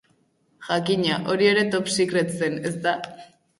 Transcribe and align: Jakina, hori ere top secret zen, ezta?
Jakina, 0.69 1.19
hori 1.35 1.49
ere 1.51 1.67
top 1.77 1.93
secret 1.99 2.35
zen, 2.41 2.59
ezta? 2.73 2.99